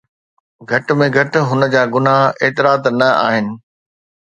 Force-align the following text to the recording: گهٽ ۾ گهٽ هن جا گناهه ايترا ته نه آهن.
گهٽ 0.69 0.87
۾ 1.01 1.07
گهٽ 1.15 1.31
هن 1.49 1.61
جا 1.73 1.83
گناهه 1.93 2.27
ايترا 2.41 2.73
ته 2.83 2.89
نه 2.99 3.09
آهن. 3.27 3.47